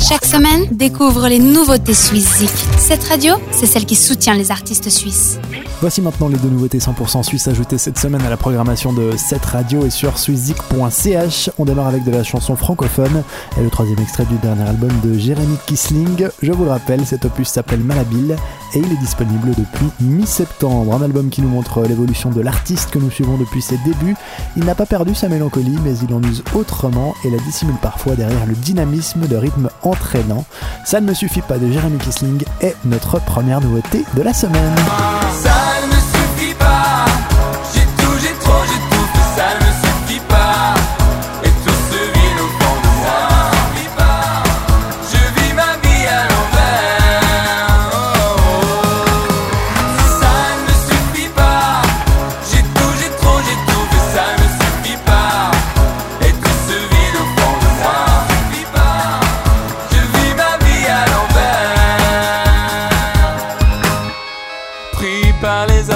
Chaque 0.00 0.24
semaine, 0.24 0.66
découvre 0.72 1.28
les 1.28 1.38
nouveautés 1.38 1.92
suisses 1.92 2.42
Cette 2.78 3.04
radio, 3.04 3.34
c'est 3.50 3.66
celle 3.66 3.84
qui 3.84 3.94
soutient 3.94 4.34
les 4.34 4.50
artistes 4.50 4.88
suisses. 4.88 5.38
Voici 5.80 6.00
maintenant 6.00 6.28
les 6.28 6.38
deux 6.38 6.48
nouveautés 6.48 6.78
100% 6.78 7.22
suisses 7.22 7.48
ajoutées 7.48 7.78
cette 7.78 7.98
semaine 7.98 8.22
à 8.22 8.30
la 8.30 8.36
programmation 8.36 8.92
de 8.92 9.12
cette 9.16 9.44
radio 9.44 9.84
et 9.84 9.90
sur 9.90 10.18
swisszik.ch. 10.18 11.50
On 11.58 11.64
démarre 11.64 11.88
avec 11.88 12.04
de 12.04 12.10
la 12.10 12.22
chanson 12.22 12.56
francophone 12.56 13.22
et 13.58 13.62
le 13.62 13.70
troisième 13.70 13.98
extrait 13.98 14.24
du 14.24 14.36
dernier 14.36 14.68
album 14.68 14.90
de 15.04 15.18
Jérémy 15.18 15.56
Kisling. 15.66 16.28
Je 16.42 16.52
vous 16.52 16.64
le 16.64 16.70
rappelle, 16.70 17.04
cet 17.06 17.24
opus 17.26 17.48
s'appelle 17.48 17.80
Malhabile 17.80 18.36
et 18.74 18.78
il 18.78 18.92
est 18.92 19.00
disponible 19.00 19.50
depuis 19.50 19.86
mi-septembre. 20.00 20.94
Un 20.94 21.02
album 21.02 21.28
qui 21.28 21.42
nous 21.42 21.48
montre 21.48 21.82
l'évolution 21.82 22.30
de 22.30 22.40
l'artiste 22.40 22.90
que 22.90 22.98
nous 22.98 23.10
suivons 23.10 23.36
depuis 23.36 23.62
ses 23.62 23.78
débuts. 23.78 24.16
Il 24.56 24.64
n'a 24.64 24.74
pas 24.74 24.86
perdu 24.86 25.14
sa 25.14 25.28
mélancolie, 25.28 25.78
mais 25.84 25.96
il 25.98 26.14
en 26.14 26.22
use 26.22 26.42
autrement 26.54 27.14
et 27.24 27.30
la 27.30 27.38
dissimule 27.38 27.76
parfois 27.82 28.16
derrière 28.16 28.46
le 28.46 28.54
dynamisme 28.54 29.26
de 29.26 29.36
rythme 29.36 29.68
entraînant. 29.90 30.44
Ça 30.84 31.00
ne 31.00 31.06
me 31.06 31.14
suffit 31.14 31.42
pas 31.42 31.58
de 31.58 31.70
Jérémy 31.70 31.98
Kisling 31.98 32.42
est 32.60 32.76
notre 32.84 33.20
première 33.20 33.60
nouveauté 33.60 34.04
de 34.16 34.22
la 34.22 34.32
semaine. 34.32 34.74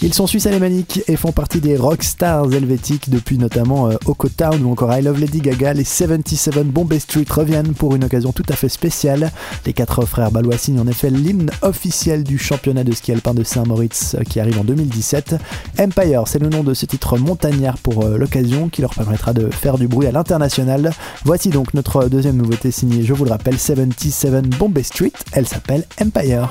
Ils 0.00 0.14
sont 0.14 0.28
suisses 0.28 0.46
alémaniques 0.46 1.02
et 1.08 1.16
font 1.16 1.32
partie 1.32 1.60
des 1.60 1.76
rockstars 1.76 2.52
helvétiques 2.52 3.10
depuis 3.10 3.36
notamment 3.36 3.90
euh, 3.90 3.96
Oko 4.06 4.28
Town 4.28 4.62
ou 4.62 4.70
encore 4.70 4.96
I 4.96 5.02
Love 5.02 5.18
Lady 5.18 5.40
Gaga. 5.40 5.72
Les 5.72 5.82
77 5.82 6.68
Bombay 6.68 7.00
Street 7.00 7.24
reviennent 7.28 7.74
pour 7.74 7.96
une 7.96 8.04
occasion 8.04 8.30
tout 8.30 8.44
à 8.48 8.52
fait 8.52 8.68
spéciale. 8.68 9.32
Les 9.66 9.72
quatre 9.72 10.06
frères 10.06 10.30
balois 10.30 10.56
signent 10.56 10.78
en 10.78 10.86
effet 10.86 11.10
l'hymne 11.10 11.50
officiel 11.62 12.22
du 12.22 12.38
championnat 12.38 12.84
de 12.84 12.92
ski 12.92 13.10
alpin 13.10 13.34
de 13.34 13.42
Saint-Moritz 13.42 14.14
euh, 14.14 14.22
qui 14.22 14.38
arrive 14.38 14.60
en 14.60 14.64
2017. 14.64 15.34
Empire, 15.80 16.22
c'est 16.28 16.38
le 16.38 16.48
nom 16.48 16.62
de 16.62 16.74
ce 16.74 16.86
titre 16.86 17.18
montagnard 17.18 17.78
pour 17.78 18.04
euh, 18.04 18.18
l'occasion 18.18 18.68
qui 18.68 18.82
leur 18.82 18.94
permettra 18.94 19.32
de 19.32 19.50
faire 19.50 19.78
du 19.78 19.88
bruit 19.88 20.06
à 20.06 20.12
l'international. 20.12 20.92
Voici 21.24 21.48
donc 21.48 21.74
notre 21.74 22.08
deuxième 22.08 22.36
nouveauté 22.36 22.70
signée, 22.70 23.02
je 23.02 23.14
vous 23.14 23.24
le 23.24 23.32
rappelle, 23.32 23.58
77 23.58 24.46
Bombay 24.58 24.84
Street. 24.84 25.12
Elle 25.32 25.48
s'appelle 25.48 25.84
Empire. 26.00 26.48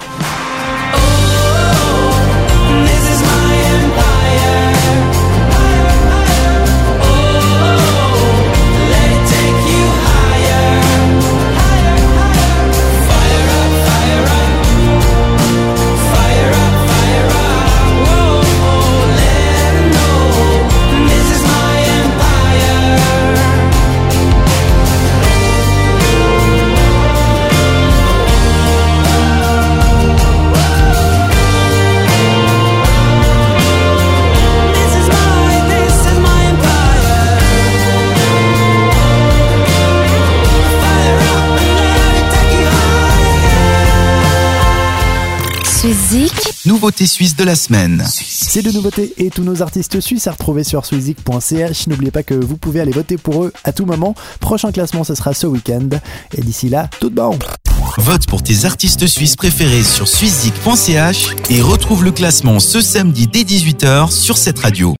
Nouveauté 46.66 47.06
suisse 47.06 47.36
de 47.36 47.44
la 47.44 47.56
semaine. 47.56 48.04
Ces 48.08 48.64
deux 48.64 48.72
nouveautés 48.72 49.14
et 49.18 49.30
tous 49.30 49.44
nos 49.44 49.62
artistes 49.62 50.00
suisses 50.00 50.26
à 50.26 50.32
retrouver 50.32 50.64
sur 50.64 50.84
swiszik.ch. 50.88 51.88
N'oubliez 51.88 52.10
pas 52.10 52.24
que 52.24 52.34
vous 52.34 52.58
pouvez 52.58 52.80
aller 52.80 52.92
voter 52.92 53.18
pour 53.18 53.44
eux 53.44 53.54
à 53.64 53.72
tout 53.72 53.86
moment. 53.86 54.16
Prochain 54.40 54.72
classement, 54.72 55.04
ce 55.04 55.14
sera 55.14 55.36
ce 55.36 55.46
week-end. 55.46 55.90
Et 56.36 56.42
d'ici 56.42 56.70
là, 56.70 56.90
tout 57.00 57.12
bon. 57.12 57.38
Vote 58.00 58.26
pour 58.26 58.42
tes 58.42 58.66
artistes 58.66 59.06
suisses 59.06 59.36
préférés 59.36 59.84
sur 59.84 60.08
swiszik.ch 60.08 61.36
et 61.52 61.62
retrouve 61.62 62.04
le 62.04 62.12
classement 62.12 62.60
ce 62.60 62.82
samedi 62.82 63.28
dès 63.28 63.44
18h 63.44 64.10
sur 64.10 64.38
cette 64.40 64.58
radio. 64.58 64.96